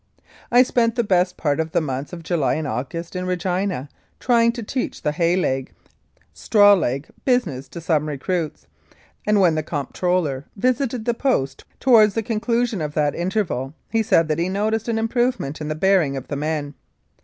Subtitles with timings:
[0.51, 3.87] I spent the best part of the months of July and August in Regina
[4.19, 5.73] trying to teach the "hay leg
[6.33, 8.65] ""straw leg" business to some recruits,
[9.27, 14.01] and when the Comp troller visited the Post towards the conclusion of that interval, he
[14.01, 16.73] said that he noticed an improvement in the bearing of the men.